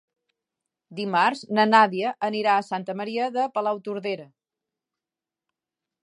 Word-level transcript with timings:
Dimarts 0.99 1.41
na 1.57 1.65
Nàdia 1.73 2.13
anirà 2.29 2.55
a 2.55 2.63
Santa 2.69 2.95
Maria 3.01 3.27
de 3.35 3.43
Palautordera. 3.57 4.25